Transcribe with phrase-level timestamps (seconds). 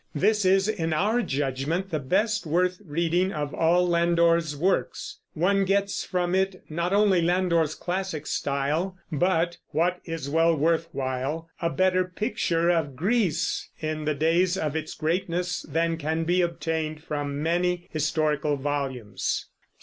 [0.15, 5.19] This is, in our judgment, the best worth reading of all Landor's works.
[5.35, 11.49] One gets from it not only Landor's classic style, but what is well worth while
[11.61, 17.03] a better picture of Greece in the days of its greatness than can be obtained
[17.03, 19.49] from many historical volumes.